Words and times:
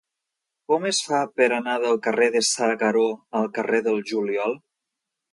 Com 0.71 0.85
es 0.91 1.01
fa 1.09 1.17
per 1.41 1.49
anar 1.57 1.75
del 1.83 1.99
carrer 2.07 2.29
de 2.35 2.41
S'Agaró 2.47 3.03
al 3.41 3.45
carrer 3.59 3.83
del 3.89 4.01
Juliol? 4.13 4.57